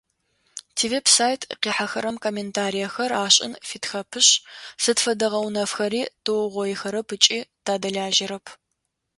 Тивеб-сайт 0.77 1.41
къихьэрэм 1.63 2.17
комментариехэр 2.25 3.11
ашӏын 3.25 3.53
фитхэпышъ, 3.67 4.31
сыд 4.83 4.97
фэдэ 5.03 5.27
гъэунэфхэри 5.31 6.01
тыугъоихэрэп 6.23 7.09
ыкӏи 7.15 7.39
тадэлажьэрэп. 7.65 8.45